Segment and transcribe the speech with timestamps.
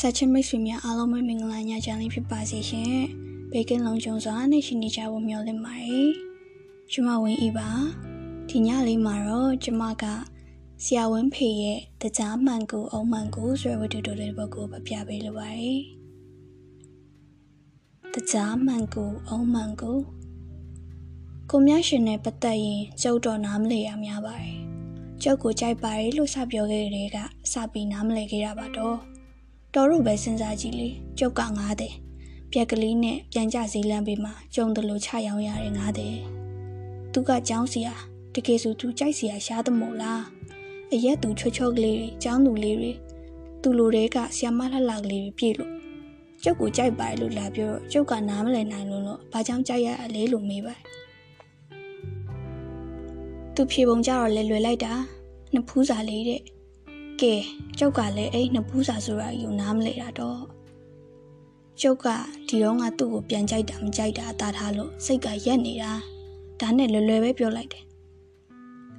[0.00, 2.94] ဆက်ချင်မိတ်ဆွေများအားလုံးပဲမင်္ဂလာညချမ်းလေးဖြစ်ပါစေရှင်။
[3.52, 6.08] ဘေကင်းလုံးကျုံစွာနဲ့ရှိနေကြဖို့မျှော်လင့်ပါတယ်။
[6.92, 7.68] ကျမဝင်းဤပါ။
[8.48, 10.04] ဒီညလေးမှာတော့ကျမက
[10.84, 15.78] ဆရာဝန်ဖေရဲ့တကြားမှန်ကိုအုံမှန်ကိုဆိုတဲ့ဝတ္ထုတော်လေးဘကိုပြပြပေးလိုပါတယ်။
[18.14, 19.98] တကြားမှန်ကိုအုံမှန်ကို
[21.50, 24.56] ကိုမြရှင်နဲ့ပတ်သက်ရင်ကျုပ်တော်နားမလဲရများပါတယ်။
[25.22, 27.16] ကျုပ်ကိုကြိုက်ပါတယ်လို့စပြောခဲ့တဲ့က
[27.52, 28.98] စပြီးနားမလဲခဲ့တာပါတော့။
[29.78, 31.92] တော်တို့ပဲစဉ်းစားကြည့်လေကျုပ်က9တဲ့
[32.52, 36.16] ပြက်ကလေးနဲ့ပြန်ကြစီလမ်းပေးမှာကြုံတယ်လို့ချရောင်းရတဲ့9တဲ့
[37.12, 37.94] သူကကြောင်းစီယာ
[38.34, 40.22] တကယ်ဆိုသူကြိုက်စီယာရှားသမို့လား
[40.92, 42.92] အရက်သူချွတ်ချော့ကလေးတွေကျောင်းသူလေးတွေ
[43.62, 45.72] သူလိုတွေကဆီယမလှလှကလေးတွေပြေလို့
[46.42, 50.80] ကျုပ်ကိုကြိုက်ပါတယ်လို့လာပြောတော့ကျုပ်ကနားမလည်နိုင်လို့လို့ဘာကြောင့်ကြိုက်ရလဲလို့မေးပါတယ်
[53.54, 54.92] သူဖြေပုံကြတော့လဲလွယ်လိုက်တာ
[55.52, 56.42] နှစ်ဖူးစာလေးတဲ့
[57.22, 57.34] ကဲ
[57.78, 60.40] ကျုပ်ကလည်းအဲ့နှစ်ပူးစာဆိုတာယူနားမလဲတာတော့
[61.80, 62.06] ကျုပ်က
[62.48, 65.92] ဒီတော့ငါသူ့ကိုပြန်ကြိုက်တာမကြိုက်တာအသာထားလို့စိတ်ကရက်နေတာ
[66.60, 67.84] ဒါနဲ့လွယ်လွယ်ပဲပြောလိုက်တယ်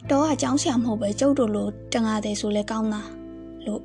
[0.09, 3.01] တော့အကြောင်းဆရာမဟုတ်ပဲကျုပ်တို့လိုတငါတယ်ဆိုလဲကောင်းတာ
[3.65, 3.83] လို့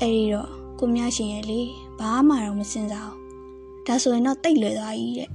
[0.00, 1.60] အဲ့ဒီတော့ကိုမြရှင်ရဲ့လေ
[1.98, 5.30] ဘာမှတော့မစင်စားဘူးဒါဆိုရင်တော့တိတ်လွယ်သွားကြီးတဲ့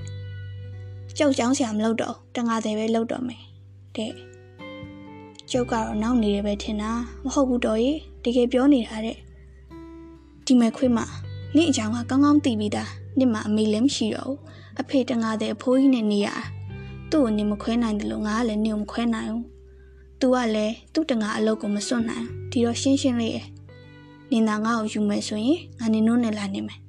[1.18, 3.44] ကျုပ်ကြောင်းဆရာမလုပ်တော့တငါတယ်ပဲလုပ်တော့မယ်
[3.96, 4.31] တဲ့
[5.52, 6.92] ကျုပ်ကတော့နောက်နေတယ်ပဲထင်တာ
[7.24, 9.18] မဟုတ်ဘူးတော်ရေတကယ်ပြောနေတာတဲ့
[10.46, 11.00] ဒီမဲ့ခွေးမ
[11.56, 14.40] နေ့အကြောင်းကကောင်းကောင်းသိပြီးသားနေ့မှအမေလည်းမရှိတော့ဘူး
[14.82, 16.30] အဖေတငါတဲ့အဖိုးကြီးနဲ့နေရ
[17.12, 19.46] သူ့ကိုနေမခွဲနိုင်တယ်လို့ငါကလည်းနေမခွဲနိုင်ဘူး
[20.20, 23.40] သူကလည်းသူ့တငါအလုပ်ကိုမစွန့်နိုင်ဒီတော့ရှင်းရှင်းလေးရ
[24.32, 26.80] နင်သာငါ့ကိုယူမယ်ဆိုရင်ငါနင်တို့နဲ့လာနေမယ်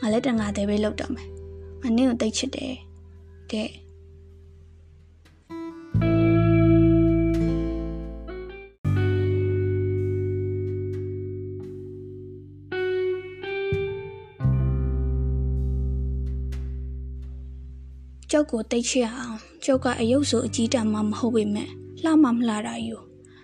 [0.00, 1.28] ငါလည်းတငါတဲ့ပဲလုပ်တော့မယ်
[1.82, 2.72] ငါနင်ကိုတိတ်ချစ်တယ်
[3.50, 3.81] တဲ့
[18.34, 21.68] ကျောက်ကိုတိတ်ချအောင်ကျောက်ကအယုတ်ဆိုအကြီးတန်းမှမဟုတ်ပေမဲ့
[22.04, 22.96] လှမှမလှတာယူ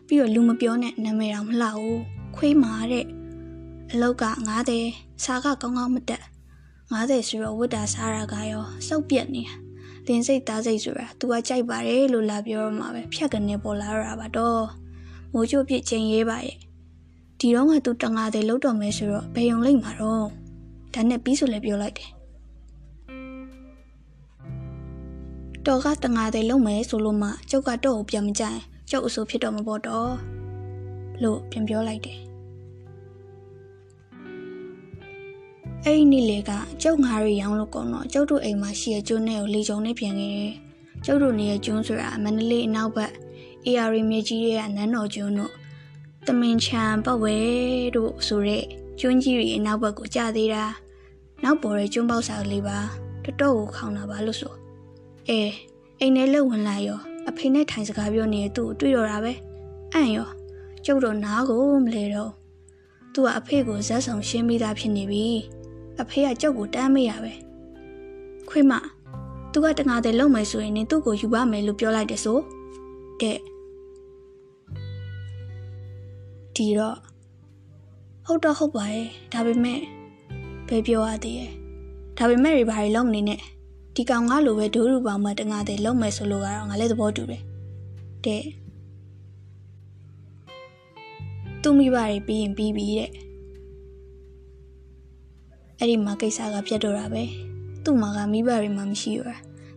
[0.07, 2.01] ပြီးတော့လူမပြောနဲ့နာမည်တော်မလှဘူး
[2.37, 3.07] ခွေးမာတဲ့
[3.91, 4.25] အလောက်က
[4.79, 6.23] 90စားကကောင်းကောင်းမတက်
[6.93, 9.55] 90ဆိုတော့ဝတ်တာစားရကရောစောက်ပြက်နေတာ
[10.07, 14.65] လင်းစိတ်သားစိတ်ဆိုတာ तू ကကြိုက်ပါတယ်လို့လာပြောတော့မှာပဲဖြတ်ကနေပေါ်လာရတာပါတော့
[15.33, 16.57] မိုးချို့ပြစ်ချိန်ရေးပါရဲ့
[17.39, 20.27] ဒီတော့က तू တငါတယ်လောက်တော့မယ်ဆိုတော့ဘယ်ုံလိမ့်မှာတော့
[20.95, 22.11] ဒါနဲ့ပြီးဆိုလည်းပြောလိုက်တယ်
[25.69, 30.13] တော်ကတငါတဲ့လုံမယ်ဆိုလို့မှကျုပ်ကတော့ကိုပြန်မကြိုင်ကျုပ်အဆိုဖြစ်တော့မပေါ်တော့
[31.23, 32.19] လို့ပြန်ပြောလိုက်တယ်
[35.85, 36.51] အဲ့ဒီနေ့လေက
[36.83, 40.53] ကျုပ်ငါရီရောင်းလို့ကောတော့ကျုပ်တို့အိမ်မှာရှိရကျွန်းနဲ့ကိုလေကြုံနဲ့ပြန်ခဲ့တယ်
[41.05, 43.13] ကျုပ်တို့နေရကျွန်းဆိုတာမန္တလေးအနောက်ဘက်
[43.67, 45.53] AR မြေကြီးရဲ့နန်းတော်ကျွန်းတို့
[46.27, 47.37] တမင်ချံပတ်ဝဲ
[47.97, 48.65] တို့ဆိုတဲ့
[49.01, 50.65] ကျွန်းကြီးတွေအနောက်ဘက်ကိုကြာသေးတာ
[51.45, 52.79] နောက်ပေါ်တဲ့ကျွန်းပေါက်စာကလေးပါ
[53.25, 54.68] တတော့ကိုခေါင်းတာပါလို့ဆို
[55.29, 55.41] အဲ
[56.01, 59.33] အိမ်ထဲလှုပ်ဝင်လာရောအဖေနဲ့ထိုင်စကားပြောနေတဲ့သူ့ကိုတွေ့တော့တာပဲ
[59.93, 60.29] အံ့ရော
[60.85, 62.33] ကျုပ်တော့နားကိုမလဲတော့
[63.13, 65.25] သူကအဖေကိုဇက်ဆောင်ရှင်းပြီးသားဖြစ်နေပြီ
[66.01, 67.33] အဖေကကျုပ်ကိုတမ်းမေးရပဲ
[68.49, 68.73] ခွေးမ
[69.53, 72.39] သူကတငါတဲ့လုံမယ်ဆိုရင်နင်သူ့ကိုယူပါမယ်လို့ပြောလိုက်တယ်ဆို
[73.21, 73.39] တဲ့
[76.55, 76.97] ဒီတော့
[78.27, 79.81] ဟုတ်တော့ဟုတ်ပါရဲ့ဒါပေမဲ့
[80.69, 81.51] ဘယ်ပြောရသေးရဲ့
[82.19, 83.41] ဒါပေမဲ့တွေဘာတွေလုံးနေနဲ့
[84.01, 87.43] ဒီကောင်ငါလိုပဲဒိုးရူပေါင်းမှတငါတဲ့လုံမယ်ဆိုလို့ကတော့ငါလည်းသဘောတူတယ်
[88.25, 88.45] တဲ့
[91.63, 93.11] သူမိဘတွေပြီးရင်ပြီးပြီတဲ့
[95.79, 97.23] အဲ့ဒီမှာကိစ္စကပြတ်တော့တာပဲ
[97.85, 99.21] သူ့မှာကမိဘတွေမှမရှိရ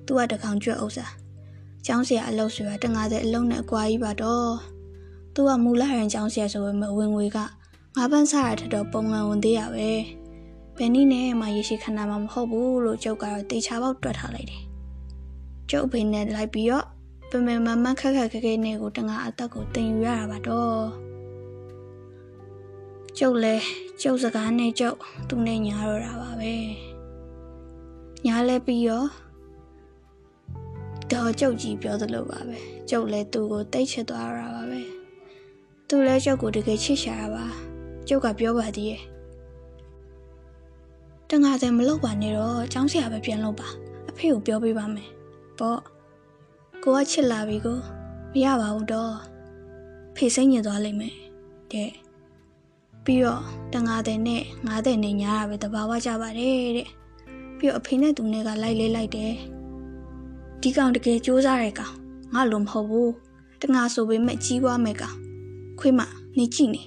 [0.05, 1.07] သူကတကောင်ကျွတ်ဥစ္စာ
[1.85, 4.51] ကျောင်းဆရာအလုပ်ဆိုတာတငါတဲ့အလုံးနဲ့အကွာကြီးပါတော့
[5.33, 9.89] သူကမူလရန်ကျောင်းဆရာဆိုပေမဲ့ဝင်ငွေကငါးပန်းစားရထတော့ပုံမှန်ဝင်သေးရပဲ
[10.77, 14.63] ဘယ်နည်းနဲ့မှရေရှိခဏမှမဟုတ်ဘူးလို့ကျုပ်ကတော့တေချာပေါက်တွက်ထားလိုက်တယ်။
[15.71, 16.85] ကျုပ်ဖေနဲ့လိုက်ပြီးတော့
[17.29, 20.83] ပင်ပင်မမခက်ခက်ခဲခဲနဲ့ကိုတငါအသက်ကိုတင်ယူရတာပါတော့။
[23.17, 23.55] ကျုပ်လဲ
[24.01, 24.97] ကျုပ်စကားနဲ့ကျုပ်
[25.29, 26.53] သူနဲ့ညားတော့တာပါပဲ။
[28.25, 29.07] ညားလဲပြီးတော့
[31.11, 32.57] တော့ကျုပ်ကြီးပြောသလိုပါပဲ။
[32.89, 34.81] ကျုပ်လဲသူ့ကိုတိတ်ချစ်သွားရတာပါပဲ။
[35.87, 37.45] သူလဲကျုပ်ကိုတကယ်ချစ်ရှာတာပါ။
[38.07, 39.03] ကျုပ်ကပြောပါသေးရဲ့။
[41.31, 43.67] တငါတယ်မလုပ်ပါနဲ့တော့ចောင်းဆရာပဲပြန်လုပ်ပါ
[44.09, 45.09] အဖေကိုပြောပေးပါမယ်
[45.59, 45.79] ပေါ့
[46.83, 47.79] ကိုကချစ်လာပြီကို
[48.33, 49.13] မရပါဘူးတော့
[50.15, 51.15] ဖေစိတ်ညစ်သွားလိမ့်မယ်
[51.71, 51.91] တဲ့
[53.05, 53.43] ပြီးတော့
[53.73, 56.87] တငါတယ်နဲ့ငါးတယ်နဲ့ညားတာပဲတဘာဝကြပါတယ်တဲ့
[57.57, 59.33] ပြီးတော့အဖေနဲ့သူနဲ့ကလိုက်လေးလိုက်တယ်
[60.61, 61.95] ဒီကောင်တကယ်စူးစားတဲ့ကောင်
[62.33, 63.11] ငါလိုမဟုတ်ဘူး
[63.61, 65.17] တငါဆိုပေမဲ့ကြီးပွားမဲ့ကောင်
[65.79, 66.01] ခွေးမ
[66.37, 66.85] နေကြည့်နေဒ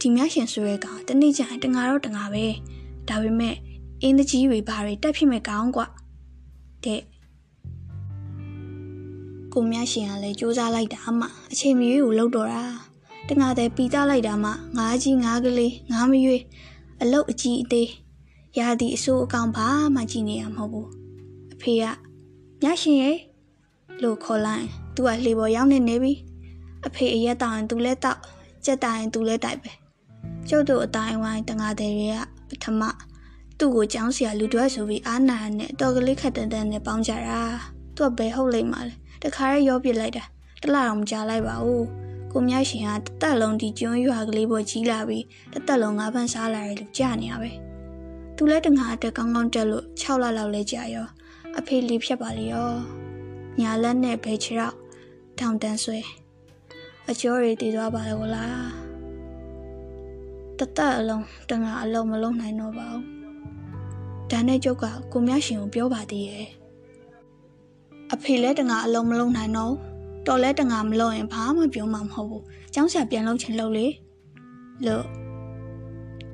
[0.00, 2.44] ဒီမြရှင်ဆိုရဲကောင်တနေ့ကျရင်တငါတော့တငါပဲ
[3.08, 3.56] ဒါပေမဲ့
[4.01, 5.87] အင်းတကြီးတွေဘာတွေတက်ဖြစ်မဲ့ကောင်းกว่า
[6.85, 7.01] တဲ့
[9.53, 12.63] ကိုမြရှင်ကလည်းစူးစမ်းလိုက်တာမှအချိန်မရွေးကိုလှုပ်တော့တာ
[13.29, 16.43] တငါတဲ့ပီတာလိုက်တာမှငါးကြီးငါးကလေးငါးမရွေး
[17.01, 17.89] အလုတ်အကြီးအသေး
[18.59, 20.89] ရာဒီအစိုးအကောင်ဘာမှကြည့်နေရမဟုတ်ဘူး
[21.53, 21.85] အဖေက
[22.61, 23.17] မြရှင်ရဲ့
[24.01, 26.13] လို့ခေါ်လိုက်သူကလှေပေါ်ရောက်နေနေပြီ
[26.87, 28.19] အဖေအရက်တောင်သူလဲတောက်
[28.65, 29.71] ကြက်တိုင်သူလဲတိုက်ပဲ
[30.49, 32.17] ကျုပ်တို့အတိုင်းဝိုင်းတငါတဲ့တွေက
[32.49, 32.81] ပထမ
[33.64, 37.40] သူ့ကိုကြောင်းစရာလူတွဲဆိုပြီးအာနာနဲ့တော်ကလေးခက်တန်တန်နဲ့ပေါင်းကြတာ
[37.96, 40.24] သူကဘယ်ဟုတ်လိမ့်မှာလဲတခါရဲရောပြစ်လိုက်တာ
[40.62, 41.86] တလားတော့မကြားလိုက်ပါဘူး
[42.32, 47.50] ကိုမြတ်ရှင်ကတသက်လုံးဒီကျွန်းရွာကလေးပေါ်ကြီးလာပြီးတသက်လုံးငါးပန်းစားလာတယ်လို့ကြားနေရပဲ
[48.36, 51.06] သူလည်းတငါတက်ကောင်းကောင်းတက်လို့6လလောက်လဲကြာရော
[51.58, 52.70] အဖေလေးဖြတ်ပါလေရော
[53.60, 54.76] ညာလက်နဲ့ဘဲချရောက်
[55.38, 55.98] ထောင်တန်းဆွဲ
[57.10, 58.66] အကျော်တွေတည်သွားပါလေကိုလား
[60.58, 63.21] တသက်အလုံးတငါအလုံးမလုံးနိုင်တော့ပါဘူး
[64.32, 66.46] ဒါနဲ့ကျုပ်ကကိုမြရှင်ကိုပြောပါသေးရဲ့
[68.14, 69.74] အဖေလဲတငါအလုံးမလုံးနိုင်တော့
[70.26, 72.42] တော်လဲတငါမလုံးရင်ဘာမှပြောမှာမဟုတ်ဘူး။
[72.74, 73.86] ကျောင်းဆရာပြန်လုံးချင်လို့လေ
[74.86, 75.04] လို့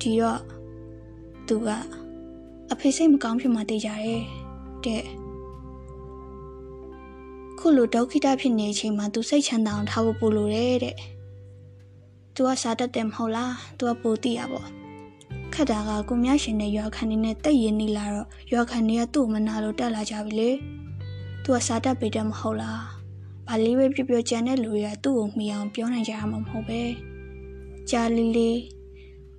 [0.01, 0.41] ဒီတော့
[1.49, 1.69] သူက
[2.73, 4.23] အဖေစိတ်မကောင်းဖြစ်မှတေးကြတယ်
[4.85, 5.05] တဲ့
[7.59, 10.97] ခုလိုဒုက္ခိတဖြစ်နေချိန်မှာသူစိတ်ချမ်းသာအောင်ထားဖို့ပို့လို့တဲ့တဲ့
[12.35, 14.69] သူကစားတတ်တယ်မဟုတ်လားသူကပိုသိရပေါ့
[15.61, 20.51] ခက်တာကကိုမြရှင်နဲ့ရွာခန်နေနဲ့တိတ်ရင်နေလာတော့ရွာခန်နေကသူ့မနာလို့တက်လာကြပြီလေ
[21.43, 22.83] သူကစားတတ်ပေတယ်မဟုတ်လား
[23.47, 26.83] ဘာလေးပဲပြပြကြံတဲ့လူတွေကသူ့ကိုမှီအောင်ပြောနိုင်ကြရမှာမဟုတ်ပဲ
[27.91, 28.51] ကြာလီလီ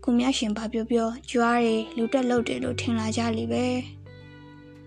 [0.04, 3.66] ကိုမြရှင်ဘာပြောပြောကြွားတွေလူတက်လုတ်တယ်လို့ထင်လာကြလိပဲ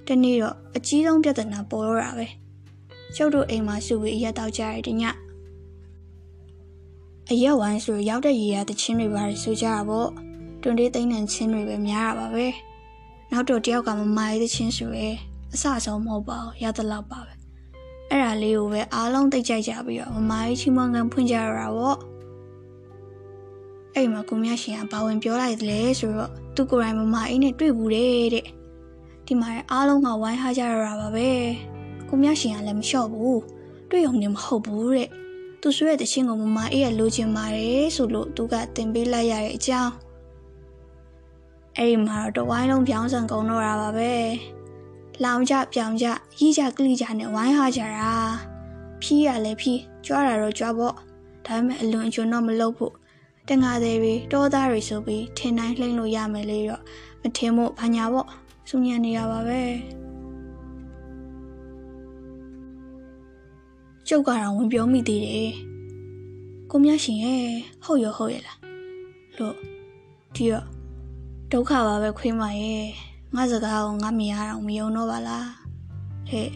[0.07, 2.27] တနေ့တော့အကြီးဆုံးပြဿနာပေါ်တော့တာပဲ
[3.17, 5.05] ကျုပ်တို့အိမ်မှာစုပြီးရက်တော့ကြရတဲ့ည
[7.31, 10.11] အရက်ဝိုင်းဆိုရောက်တဲ့ရေရတချင်းတွေပါဆိုကြတာပေါ့
[10.63, 12.47] တွန်တေးသိန်းနဲ့ချင်းတွေပဲများတာပါပဲ
[13.31, 15.11] နောက်တော့တယောက်ကမမာရေးတဲ့ချင်းဆိုရဲ
[15.53, 17.33] အဆဆုံးမဟုတ်ပါဘူးရသလောက်ပါပဲ
[18.11, 21.99] အဲ့ဒါလေးကိုပဲအားလုံးသိကြကြပြီးတော့မမာရေးချီးမွမ်းကန်ဖွင့်ကြရတာပေါ့
[23.95, 28.47] အဲ့မှာကိုမြရှင်ကဘာဝင်ပြောလိုက်သလဲဆိုတော့သူကိုယ်တိုင်မမအေးနဲ့တွေ့ဘူးတဲ့တဲ့
[29.27, 31.29] ဒီမှာအားလုံးကဝိုင်းဟားကြရတာပါပဲ
[32.09, 33.41] ကိုမြရှင်ကလည်းမလျှော့ဘူး
[33.91, 35.09] တွေ့ုံနဲ့မဟုတ်ဘူးတဲ့
[35.61, 39.93] သူဆွဲတဲ့ချင်းကိုမမအေးရလိုချင်ပါတယ်ဆိုလို့သူကတင်ပေးလိုက်ရတဲ့အကြောင်း
[41.77, 44.13] အဲ့ဒီမှာတော့တဝိုင်းလုံးပြောင်းစံကုန်တော့တာပါပဲ
[45.25, 46.07] လောင်ကြပြောင်ကြ
[46.39, 48.11] ရီးကြကလိကြနဲ့ဝိုင်းဟားကြတာ
[49.03, 50.95] ဖြီးရလဲဖြီးကြွားတာတော့ကြွားပေါ့
[51.47, 52.95] ဒါပေမဲ့အလွန်အကျွံတော့မလုပ်ဖို့
[53.49, 56.83] တငါသေးတွေတောသားတွေဆိုပြီးထင်တိုင်းလှိမ့်လို့ရမယ်လေတော့
[57.23, 58.29] မထင်မို့ဘာညာပေါ့
[58.69, 59.63] စူညံနေရပါပဲ
[64.09, 65.53] ကျုပ်ကတော့ဝင်ပြောမိသေးတယ်
[66.71, 67.43] ကိုမြရှင်ရဲ့
[67.85, 68.59] ဟုတ်ရဟုတ်ရလား
[69.39, 69.57] လို့
[70.35, 70.67] ဒီတော့
[71.55, 72.85] ဒုက္ခပါပဲခွေးမရဲ့
[73.35, 75.49] ငါစကားကိုငါမြင်ရအောင်မယုံတော့ပါလား
[76.29, 76.51] ဟဲ့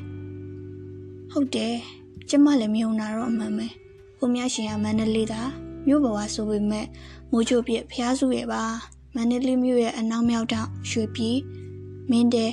[1.30, 1.74] ဟုတ်တယ်
[2.28, 3.66] ကျမလည်းမယုံတာတော့အမှန်ပဲ
[4.18, 5.50] ကိုမြရှင်ကမန္တလေးသား
[5.86, 6.86] မြို့ပေါ်ကဆိုပေမဲ့
[7.30, 8.62] မိုးချိုပြဖျားစုရဲ့ပါ
[9.14, 11.38] မန္တလေးမြို့ရဲ့အနောက်မြောက်တောင်ရွှေပြည်
[12.10, 12.46] မင်းတဲ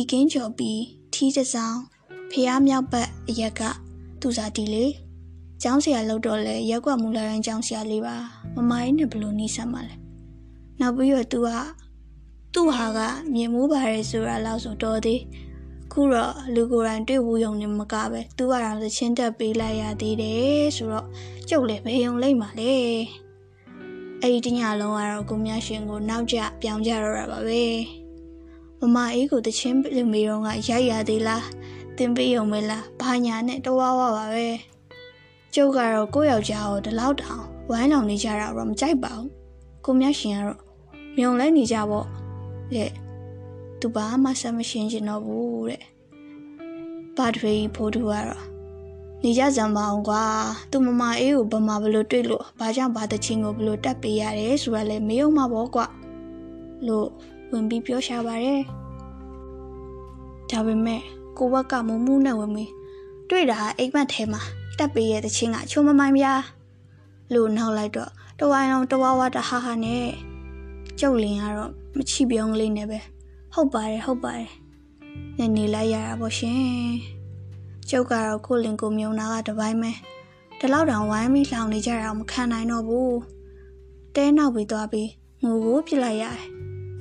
[0.00, 0.80] ဤကင်းကျော်ပြီး
[1.12, 1.78] ထီးတဆောင်
[2.30, 3.62] ဖျားမြောက်ဘက်အရက်က
[4.20, 4.84] သူစားတီလေ
[5.62, 8.16] ကျောင်းဆရာလောက်တော့လဲရက်ကွက်မူလာရန်ကျောင်းဆရာလေးပါ
[8.54, 10.01] မမကြီးနဲ့ဘလို့နီးစမ်းပါလဲ
[10.82, 11.48] နောက်ပြီးတော့ तू က
[12.54, 12.98] သူ့ဟာက
[13.34, 15.20] မြင်မှုပါတယ်ဆိုတာလောက်ဆိုတော့သေး
[15.92, 21.06] ခုတော့လူကိုယ်တိုင်တွေ့ဘူးယုံနေမကပဲသူကတော့သချင်းတက်ပေးလိုက်ရသေးတယ်ဆိုတော့
[21.48, 22.72] ကျုပ်လည်းဘယ်ယုံလိမ့်မှာလဲ
[24.22, 27.64] အဲ့ဒီညလုံးကတော့ကိုမြရှင်ကိုနောက်ကျပြောင်းကြတော့တာပါပဲ
[28.80, 31.44] မမအေးကိုတချင်းလူမေတော့ကရိုက်ရသေးလား
[31.98, 34.48] တင်ပေးယုံမလားဘာညာနဲ့တဝါဝါပါပဲ
[35.54, 39.28] ကျုပ်ကတော့ကိုယ့်ယောက်ျားကိုဒီလောက်တောင်ဝိုင်းလောင်နေကြတာတော့မကြိုက်ပါဘူး
[39.84, 40.71] ကိုမြရှင်ကတော့
[41.16, 42.06] မြုံလဲနေကြပေါ့
[42.74, 42.90] တဲ့
[43.80, 45.82] သူဘာမှဆက်မရှင်းချင်တော့ဘူးတဲ့
[47.16, 48.42] ဘာတွေဖိုးသူကတော့
[49.22, 50.24] နေကြစံပါအောင်ကွာ
[50.70, 55.86] သူမမအေးကိုဘမဘလို့တွေ့လို့ဘာကြောင့်ဘာတချင်းကိုဘလို့တက်ပေးရတယ်ဆိုတာလည်းမေးအောင်မှာပေါ့ကွာ
[56.86, 57.06] လို့
[57.52, 58.60] ဝင်ပြီးပြောရှာပါတယ်
[60.50, 61.00] ဒါပေမဲ့
[61.38, 62.70] ကိုဘက်ကမုံမှုနဲ့ဝင်ပြီး
[63.30, 64.40] တွေ့တာအိမ်မက်ထဲမှာ
[64.78, 66.42] တက်ပေးရဲ့တချင်းကချုံမမိုင်းပြား
[67.34, 70.06] လို့နောက်လိုက်တော့တဝိုင်းလုံးတဝါဝါတဟာဟာနဲ့
[71.00, 72.98] ကျုပ်လင်ကတော့မချီပြောင်းကလေးနဲ့ပဲ
[73.54, 74.50] ဟုတ်ပါတယ်ဟုတ်ပါတယ်
[75.38, 76.62] နေနေလိုက်ရတာပေါ့ရှင်
[77.90, 79.92] ကျုပ်ကတော့ကိုလင်ကိုမြုံနာကတပိုင်းပဲ
[80.58, 83.16] ဒီလောက်တောင်ဝိုင်းပြီးလောင်နေကြတာမခံနိုင်တော့ဘူး
[84.16, 85.10] တဲနောက်ပြီးသွားပြီး
[85.42, 86.42] ငိုကိုပြစ်လိုက်ရတယ်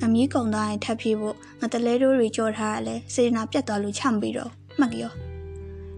[0.01, 5.13] အမီးကုံသားရင်ထပ်ပြေးဖို့ငါတလဲတို့တွေကြော်ထားရလဲစေနာပြတ်သွားလို့ချမ်းပြီးတော့မှတ်ရော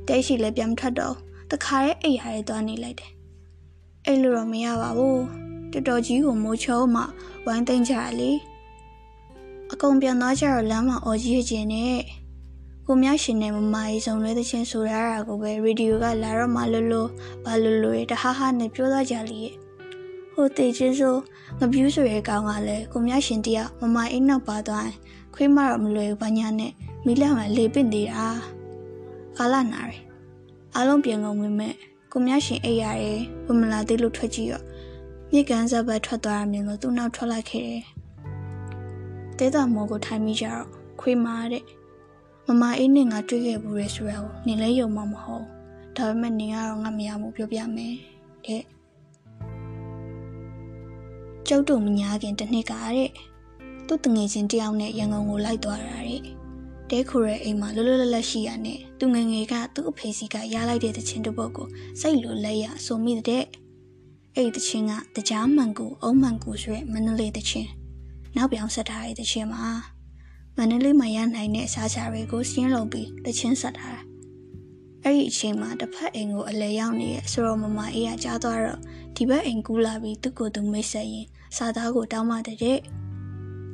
[0.07, 1.15] တဲရှိလည်းပြန်မထွက်တော့
[1.51, 3.12] တခါရဲ့အိတ်ရရဲသွားနေလိုက်တယ်
[4.05, 5.42] အဲ့လိုတော့မရပါဘူး
[5.74, 7.01] တော်တော်ကြီးကိုမိုးချုံမှ
[7.46, 8.32] ဝိုင်းသိမ့်ကြရလေ
[9.72, 12.00] အကုန်ပြန်သွားကြတော့လမ်းမှာအော်ကြီးကျင်နဲ့
[12.88, 17.10] ကိုမြရှင်နဲ့မမကြီးစုံလွဲတဲ့ချင်းဆိုရတာကိုပဲရေဒီယိုကလာတော့မှလွတ်လွတ်
[17.44, 19.42] ဘာလွတ်လွတ်တဟားဟာနဲ့ပြောသွားကြလေ
[20.34, 21.15] ဟိုတေချင်းဆို
[21.60, 24.98] ငပြူးဆိုရဲကောင်းကလည်းကိုမြရှင်တယောက်မမအိမ်နောက်ပါသွားရင်
[25.34, 26.72] ခွေးမတော့မလွယ်ဘူးဘာညာနဲ့
[27.06, 28.25] မိလက်မှာလေပင့်နေတာ
[29.38, 30.01] ကာလနာရယ်
[30.75, 31.74] အားလုံးပြန်ကုန်ဝင်မဲ့
[32.12, 34.62] ကိုမြရှင်အိပ်ရတယ်ဝမလာသေးလို့ထွက်ကြည့်ရော
[35.35, 37.81] မြေကန်ဇက်ဘက်ထွက်သွားရမြင်လို့သူ့နောက်ထွက်လိုက်ခဲ့တယ်
[39.37, 40.65] တဲတာမောကိုထိုင်မိကြတော့
[41.01, 41.63] ခွေးမာတဲ့
[42.47, 45.45] မမအေးနဲ့ငါတွေ့ခဲ့ဘူးရဲဆိုရကိုနင်လည်းယုံမှာမဟုတ်
[45.97, 47.95] ဒါပေမဲ့နင်ကတော့ငါမရဘူးပြောပြမယ်
[48.45, 48.63] တဲ့
[51.47, 53.09] ကျုပ်တို့မညာခင်တစ်နှစ်ကတဲ့
[53.87, 56.21] သူ့တငယ်ချင်းတယောက်နဲ့ရန်ကုန်ကိုလိုက်သွားတာတဲ့
[56.89, 61.67] တဲခိုရဲ့အိမ်မှာလွတ်လွတ်လပ်လပ်ရှိရနဲ့သူငယ်ငယ်ကသူ့အဖေစီကရလိုက်တဲ့တခြင်းတစ်ပုတ်ကို
[62.01, 63.45] စိတ်လိုလဲရဆိုမိတဲ့
[64.35, 67.69] အဲ့ဒီတခြင်းကတကြားမှန်ကူအုံးမှန်ကူဆိုရဲမန္တလေးတခြင်း
[68.35, 69.65] နောက်ပြောင်ဆက်ထားတဲ့တခြင်းမှာ
[70.57, 74.01] မန္တလေးမှာရနိုင်တဲ့အစားအစာတွေကိုစင်းလုံးပြီးတခြင်းဆက်ထားတာ
[75.03, 78.79] အဲ့ဒီအချိန်မှာတစ်ဖက်အိမ်ကိုအလဲရောက်နေရဲ့ဆိုတော့မမအေးကကြားသွားတော့
[79.15, 81.25] ဒီဘက်အိမ်ကူးလာပြီးသူ့ကိုယ်သူမိတ်ဆက်ရင်
[81.57, 82.79] စာသားကိုတောင်းမှတဲ့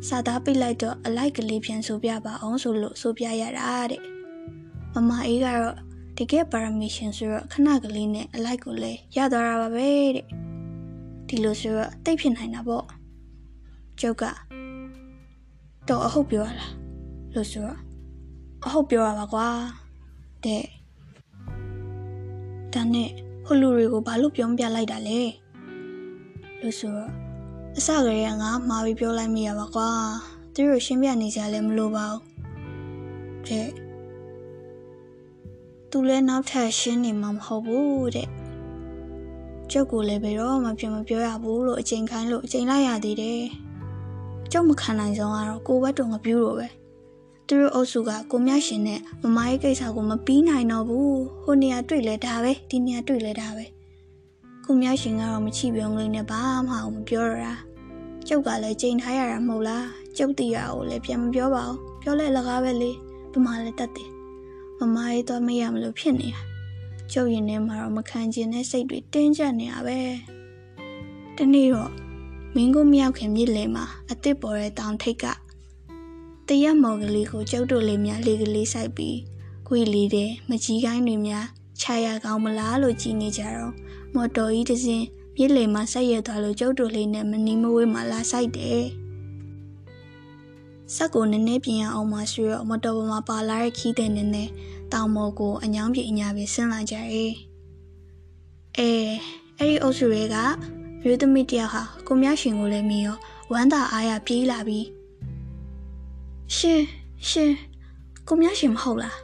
[0.07, 4.01] စာသားပိတ်လိုက်တော့အလိုက်ကလေးပြန်ဆိုပြပါအောင်ဆိုလို့ဆိုပြရတာတဲ့
[4.93, 5.77] မမအေးကတော့
[6.17, 10.48] တကယ်ပါရမီရှင်ဆိုတော့ခဏကလေးနဲ့အလိုက်ကိုလည်းရသွားတာပါပဲတဲ့
[11.29, 12.85] ဒီလိုဆိုတော့တိတ်ဖြစ်နိုင်တာပေါ့
[13.99, 14.23] ကျုပ်က
[15.87, 16.73] တော့အဟုတ်ပြောရလား
[17.33, 17.79] လို့ဆိုတော့
[18.65, 19.47] အဟုတ်ပြောရပါကွာ
[20.45, 20.63] တဲ့
[22.73, 23.09] ဒါနဲ့
[23.45, 25.21] ဟိုလူတွေကိုဘာလို့ပြောမပြလိုက်တာလဲ
[26.61, 27.11] လို့ဆိုတော့
[27.77, 29.89] အစကတည်းကငါမှာပြီးပြောလိုက်မိရပါကွာ
[30.53, 32.23] သူတို့ရှင်းပြနေကြလည်းမလိုပါဘူး
[33.47, 33.69] တဲ့
[35.89, 38.27] သူလည်းနောက်ထပ်ရှင်းနေမှာမဟုတ်ဘူးတဲ့
[39.71, 43.41] ကျုပ်ကိုလည်းဘယ်တော့မှပြန်မပြောရဘူးလို့အချိန်ခိုင်းလို့အချိန်လိုက်ရသေးတယ်
[44.51, 46.67] ကျုပ်မခံနိုင်ဆုံးကတော့ကိုဘတ်တုံငပြူးလို့ပဲ
[47.47, 53.65] သူတို့အုပ်စုကကိုမြရှင်နဲ့မမရဲ့ကိစ္စကိုမပြီးနိုင်တော့ဘူးဟိုနေရာတွေ့လဲဒါပဲဒီနေရာတွေ့လဲဒါပဲ
[54.65, 57.53] ကိုမြရှင်ကတော့မချိပြုံးလေးနဲ့ဘာမှမပြောရတာ
[58.27, 62.91] ကျုပ်ကလည်းချိန်ထားရတာမဟုတ်လားကျုပ်တီရကိုလည်းပြန်မပြောပါဘူးပြောလဲလကားပဲလေ
[63.31, 64.09] ဘမလည်းတတ်တယ်
[64.79, 66.48] မမရေးတော့မရမလို့ဖြစ်နေတာ
[67.13, 69.99] ကျုပ်ရင်ထဲမှာတော့မခံကျင်တဲ့စိတ်တွေတင်းကျပ်နေတာပဲ
[71.37, 71.91] တနေ့တော့
[72.55, 75.25] မင်းကိုမရောက်ခင်မြစ်လေမှာအစ်စ်ပေါ်တဲ့တောင်ထိပ်က
[76.47, 79.17] တရက်မော်ကလေးကိုကျုပ်တို့လေးများလေးကလေးဆိုင်ပြီး
[79.67, 81.45] ခွေလေးတဲ့မကြီးကိုင်းတွေများ
[81.81, 83.73] ခြာရကောင်းမလားလို့ကြည်နေကြတော့
[84.15, 88.83] မော်တော်ကြီးတစ်စင်းမြစ်လေမှာဆက်ရသွားလို့ကျုပ်တို့လေးနဲ့မနီးမဝေးမှာလာဆိုင်တယ်
[90.95, 94.51] ဆက်ကိုနည်းနည်းပြင်ရအောင်မှဆိုတော့မတော်ပေါ်မှာပါလာတဲ့ခီးတဲ့နည်းနည်း
[94.93, 97.33] တောင်မော်ကိုအညောင်းပြေအညာပြေဆင်းလာကြတယ်
[98.77, 98.91] အဲ
[99.57, 100.35] အဲ့ဒီအုပ်စုတွေက
[101.03, 103.17] မျိုးသမီးတယောက်ဟာကိုမြရှင်ကိုလည်းမီရော
[103.51, 104.85] ဝမ်းသာအားရပြေးလာပြီး
[106.55, 106.81] ရှင်
[107.29, 107.51] ရှင်
[108.27, 109.19] ကိုမြရှင်မဟုတ်လား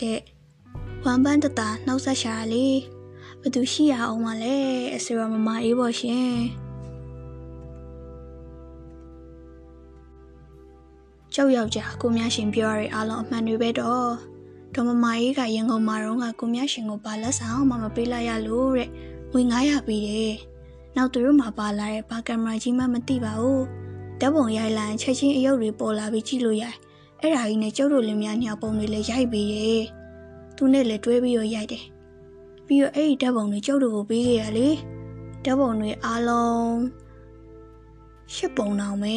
[0.00, 0.20] တဲ့
[1.04, 2.66] ဝမ်းပန်းတတာနှောက်ဆက်ရှာလေ
[3.40, 4.56] ဘသူရှိရအောင်မလဲ
[4.94, 6.36] အစရမမအေးပေါ့ရှင်
[11.34, 14.35] ကျောက်ယောက်ျားကိုမြရှင်ပြောရတဲ့အားလုံးအမှန်တွေပဲတော့
[14.76, 18.88] ဒေါ်မမအေးကရန်ကုန်မှာတော့ကကိုမြရှင်ကိုပါလက်ဆောင်မှမပေးလိုက်ရလို့တဲ့
[19.32, 20.34] ငွေ900ပေးတယ်
[20.96, 23.64] နောက်သူတို့မှာပါလာတဲ့ဘာကင်မရာကြီးမှမသိပါဘူး
[24.20, 26.76] ဓာတ်ပုံရိုက်လိုက်ချက်ချင်းအယုတ်တွေပေါ်လာပြီးကြည့်လို့ရတယ်
[27.20, 29.82] အဲ့ဒါကြီးနဲ့ကျုပ်တို့လင်မယားညပုံတွေလည်းရိုက်ပြီးရဲ့
[30.56, 31.84] သူနဲ့လည်းတွဲပြီးတော့ရိုက်တယ်
[32.66, 34.68] ပြီးတော့အဲ့ဒီဓာတ်ပုံတွေကျုပ်တို့ကိုပေးခဲ့ရလေ
[35.44, 36.76] ဓာတ်ပုံတွေအားလုံး
[38.34, 39.16] ရှစ်ပုံတောင်ပဲ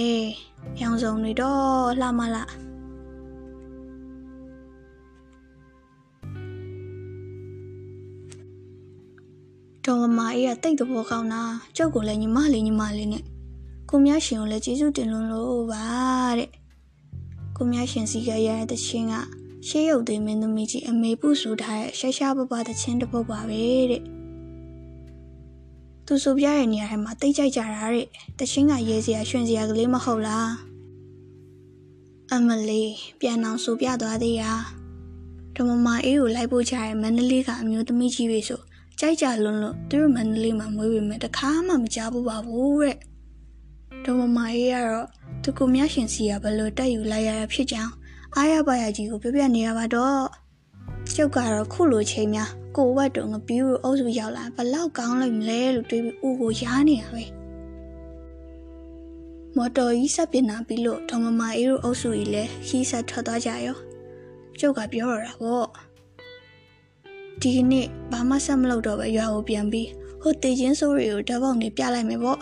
[0.81, 2.51] ရောင်စုံတွေတော့လှမလား
[9.85, 11.41] ဒေါ်မမအေးကတိတ်တဘောကောင်းတာ
[11.77, 13.23] ကျုပ်ကိုလည်းညီမလေးညီမလေးနဲ့
[13.89, 15.85] ကိုမြရှင်ကိုလည်းကျေးဇူးတင်လို့လို့ပါ
[16.37, 16.49] တဲ့
[17.57, 19.13] ကိုမြရှင်စီကရတဲ့ချင်းက
[19.67, 24.03] ရှေးရုပ်သိမ်းမင်းသမီးကြီးအမေပုဆိုထားတဲ့ရှာရှာပပတဲ့ချင်းတစ်ပုတ်ပါပဲတဲ့
[26.05, 28.07] သူဆိုပြတဲ့နေရာထဲမှာတိတ်ကြိုက်ကြတာတဲ့
[28.39, 30.49] တချင်းကရေးစရာရွှင်စရာကလေးမဟုတ်လား
[32.33, 32.81] အမလီ
[33.19, 34.51] ပြန်အောင်ဆိုပြသွားသေးရာ
[35.55, 38.61] ဓမ္မမအေးကိုလိုက်ဖို့ချတဲ့မန္တလေးကအမျိုးသမီးကြီးတွေဆို
[38.99, 42.97] ကြိုက်ကြလွန်းလို့သူတို့မန္တလေးမှာမွေးပေမဲ့တခါမှမကြားဘူးပါဘူးတဲ့
[44.05, 45.07] ဒေါ်မမအေးကတော့
[45.43, 47.93] သူကိုမြရှင်စီကဘလို့တက်ယူလိုက်ရတာဖြစ်ကြောင်း
[48.35, 50.25] အားရပါရကြီးကိုပြပြနေရပါတော့
[51.15, 57.23] ကျုပ်ကတော့ခုလိုချိန်များကိုဝတ်တုံငပြူးအုပ်စုရောက်လာဘလောက်ကောင်းလိုက်မလဲလို့တွေးပြီးဦးကိုရားနေရပဲ
[59.55, 63.77] မော်တော်ကြီးဆက်ပြင်လာပြီးလို့ဒေါ်မမအေးတို့အုပ်စုကြီးလည်းခီးဆက်ထွက်သွားကြရော
[64.59, 65.88] ကျုပ်ကပြောရတာပေါ့
[67.43, 69.89] ဒီနေ့ဘာမှဆက်မလုပ်တော့ပဲရွာကိုပြန်ပြီး
[70.21, 72.39] ဟိုတေချင်းစိုးတွေကိုဓာတ်ပုံတွေပြလိုက်မယ်ပေါ့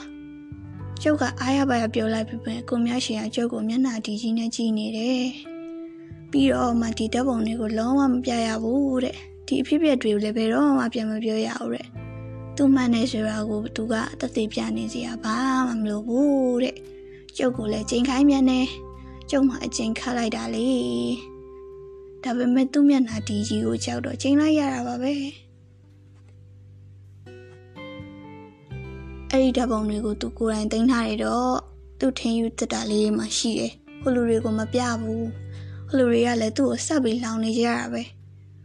[1.02, 5.26] ကျုပ်ကအားရပါရပြောလိုက်ပြီပဲကိုမြရှင်ကကျုပ်ကိုမျက်နှာဒီကြီးနဲ့ကြည့်နေတယ်
[6.32, 9.16] ပြီးတော့မှဒီတပ်ပုံတွေကိုလုံးဝမပြရဘူးတဲ့
[9.48, 11.88] ဒီအဖြစ်အပျက်တွေကိုလည်းဘယ်တော့မှပြန်မပြောရဘူးတဲ့
[12.56, 15.36] သူမှန်နေဆိုတာကိုသူကတသက်ပြနေစီရဘာ
[15.68, 16.76] မှမလိုဘူးတဲ့
[17.38, 18.60] ကျုပ်ကိုလည်းချိန်ခိုင်းမြန်နေ
[19.30, 20.68] ကျုပ်မှအချိန်ခတ်လိုက်တာလေ
[22.24, 25.12] ဒါပေမဲ့သူ့မျက်နှာဒီကြီးကိုကြောက်တော့ချိန်လိုက်ရတာပါပဲ
[29.32, 31.58] အဲ့ဒီဓာတ်ပုံတွေကိုသူကိုယ်တိုင်တင်ထားတယ်တော့
[32.00, 35.28] သူထင်ယူတက်တာလေးမှရှိတယ်ဟိုလူတွေကိုမပြဘူး
[35.90, 38.04] ဟိုလူတွေကလည်းသူ့ကိုဆက်ပြီးလောင်နေကြရတာပဲ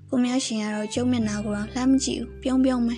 [0.09, 2.97] ကိုမြရှင်ကတော့ကျုံမျက်နှာကိုတော့လှမ်းမကြည့်ဘူးပြုံးပြုံးပဲ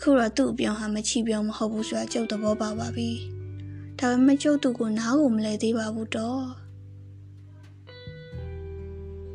[0.00, 3.10] ခုတော့သူ့အပြုံးဟာမချီပြုံးမဟုတ်ဘူးဆိုတာကျုပ်သဘောပေါက်ပါပြီ
[3.98, 6.44] ဒါပေမဲ့ကျုပ်သူ့ကိုနားကိုမလဲသေးပါဘူးတော့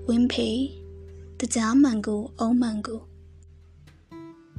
[0.08, 0.60] ဝင်းဖေး
[1.40, 3.02] တကြားမှန်ကိုအုံးမှန်ကို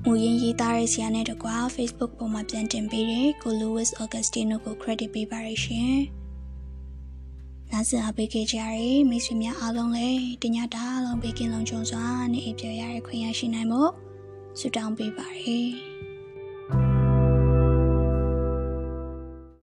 [0.02, 5.98] မူရင်းရေးသားတဲ့ဆရာနဲ့တကွာ Facebook ပေါ်မှာပြန်တင်ပေးတဲ့ကို Louis Augustino ကို credit ပေးပါရရှင်။
[7.70, 13.90] နားဆင်အားပေးခဲ့ကြရတဲ့မိတ်ဆွေများအားလုံးလည်းတညတာလုံးပေးကင်းလုံးကြုံစွာနဲ့အပြည့်ရတဲ့ခွင့်ရရှိနိုင်ဖို့
[14.58, 15.60] ဆုတောင်းပေးပါရစေ။